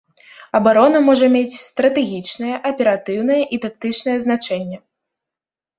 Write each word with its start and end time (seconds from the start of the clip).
Абарона 0.59 1.01
можа 1.09 1.29
мець 1.35 1.57
стратэгічнае, 1.65 2.55
аператыўнае 2.73 3.41
і 3.45 3.57
тактычнае 3.69 4.17
значэнне. 4.27 4.77